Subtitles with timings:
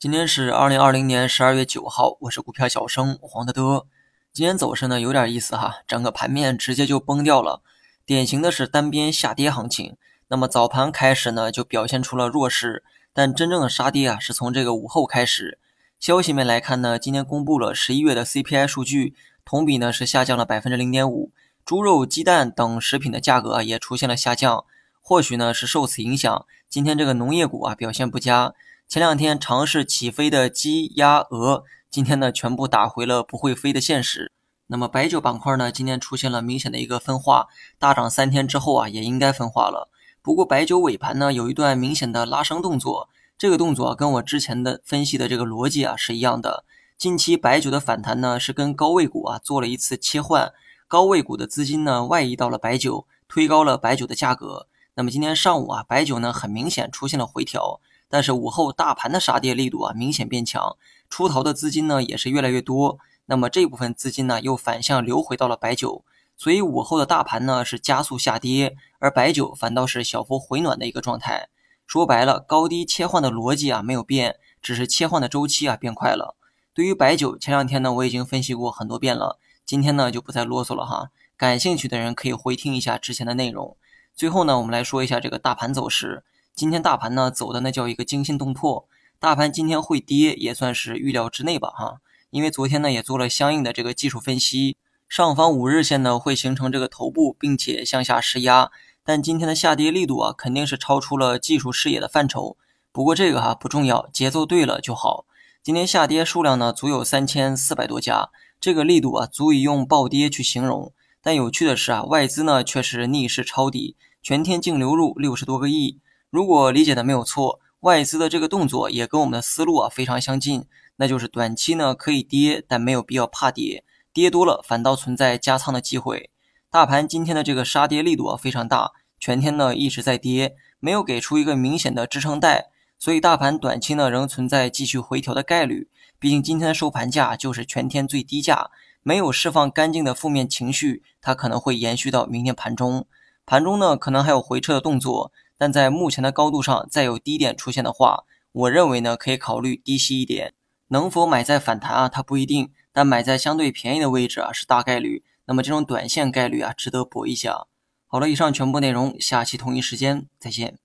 [0.00, 3.84] 今天是二零二零年十二月九号，我是股票小生黄德德。
[4.32, 7.60] 今天走势呢有点意思哈，整个盘面直接就崩掉了，
[8.06, 9.98] 典型的是单边下跌行情。
[10.28, 12.82] 那么早盘开始呢就表现出了弱势，
[13.12, 15.58] 但真正的杀跌啊是从这个午后开始。
[15.98, 21.30] 消息面来看呢，今天公布了十一月的 CPI 数据，同比呢是下降了百分之零点五，
[21.66, 24.64] 猪肉、鸡蛋等食品的价格也出现了下降，
[25.02, 28.54] 或许呢是受此影响，今天这个农业股啊表现不佳。
[28.90, 31.62] 前两天尝试起飞的鸡、鸭、鹅，
[31.92, 34.32] 今天呢全部打回了不会飞的现实。
[34.66, 37.46] 那么白酒板块呢，今天出现了明显的一个分化，
[37.78, 39.88] 大涨三天之后啊，也应该分化了。
[40.22, 43.08] 不过白酒尾盘呢有一段明显的拉升动作，
[43.38, 46.64] 这个动作跟我之前的分析的这个逻辑啊是一样的。
[46.98, 50.52] 近期白酒的反弹呢是跟高位股啊做了一次切换，
[50.88, 54.66] 高位股的资金呢外移到了白酒，推高了白酒的价格。
[54.94, 57.80] 那么今天上午啊，白酒呢很明显出现了回调。
[58.10, 60.76] 但是午后大盘的杀跌力度啊明显变强，
[61.08, 62.98] 出逃的资金呢也是越来越多。
[63.26, 66.04] 那么这部分资金呢又反向流回到了白酒，
[66.36, 71.48] 所以午后的大盘呢是加速下跌，而白酒反倒是小幅回暖的一个状态。
[71.86, 76.34] 说白了，高低切换的逻辑啊没有变，只是切换的周期啊变快了。
[76.74, 81.10] 对于白酒，前两天呢我已经分析过很多遍了，今天呢就不再啰嗦了哈。
[81.36, 83.76] 感兴趣的人可以回听一下之前的内容。
[84.14, 86.24] 最后呢，我们来说一下这个大盘走势。
[86.54, 88.86] 今天大盘呢走的那叫一个惊心动魄，
[89.18, 94.76] 大盘今天会跌也算是预料之内吧哈，因为昨天呢也做了相应的这个技术分析，
[95.08, 98.70] 上方五日线呢会形成这个头部，并且向下施压，
[99.02, 102.56] 但今天的下跌力度啊肯定是超出了技术视野的范畴。
[102.92, 105.24] 不过这个哈不重要，节奏对了就好。
[105.62, 110.92] 今天下跌数量呢足有三千四百多家，这个力度啊足以用暴跌去形容。
[111.22, 115.98] 但有趣的是啊，外资呢却是逆势抄底，全天净流入六十多个亿。
[116.30, 120.64] 如果理解的没有错，外资的这个动作也跟我们的思路啊非常相近，
[120.94, 126.30] 那就是短期呢可以跌，但没有必要怕跌，跌多了反倒存在加仓的机会。
[126.70, 135.88] 大盘今天的这个杀跌力度啊非常大，全天呢一直在跌，没有给出一个明显的支撑带，所以大盘短期呢仍存在继续回调的概率。
[136.20, 138.70] 毕竟今天的收盘价就是全天最低价，
[139.02, 143.06] 没有释放干净的负面情绪，它可能会延续到明天盘中。
[143.44, 145.32] 盘中呢可能还有回撤的动作。
[145.60, 150.54] 但在目前的高度上，再有低点出现的话，我认为呢，可以考虑低吸一点。
[150.88, 152.08] 能否买在反弹啊？
[152.08, 155.22] 它不一定，但买在相对便宜的位置啊，是大概率。
[155.44, 157.66] 那么这种短线概率啊，值得搏一下。
[158.06, 160.78] 好了，以上全部内容，下期同一时间再见。